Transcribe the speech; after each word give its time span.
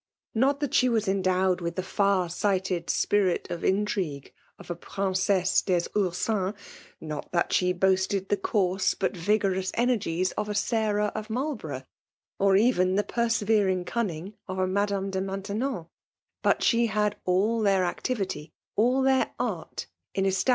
Not 0.33 0.61
that 0.61 0.73
she 0.73 0.89
was 0.89 1.07
en 1.07 1.21
dowed 1.21 1.61
with 1.61 1.75
the 1.75 1.83
far 1.83 2.27
sighted 2.27 2.89
spirit 2.89 3.45
of 3.51 3.63
intrigue 3.63 4.33
of 4.57 4.71
a 4.71 4.75
Princesse 4.75 5.61
des 5.61 5.83
Ursins— 5.95 6.55
not 6.99 7.31
that 7.31 7.53
she 7.53 7.71
boasted 7.71 8.29
the 8.29 8.35
coarse 8.35 8.95
but 8.95 9.15
vigorous 9.15 9.69
energies 9.75 10.31
of 10.31 10.49
a 10.49 10.55
Sarah 10.55 11.11
of 11.13 11.29
Marlborough— 11.29 11.83
or 12.39 12.55
even 12.55 12.95
the 12.95 13.03
persevering 13.03 13.85
cun 13.85 14.07
ning 14.07 14.33
of 14.47 14.57
a 14.57 14.65
Madame 14.65 15.11
de 15.11 15.21
Maintenon;— 15.21 15.85
but 16.41 16.61
sh^ 16.61 16.89
had 16.89 17.17
all 17.23 17.61
their 17.61 17.85
activity— 17.85 18.51
all 18.75 19.03
their 19.03 19.29
art 19.39 19.85
in 20.15 20.25
esta* 20.25 20.37
FEMALE 20.45 20.45
DOMINATION. 20.45 20.45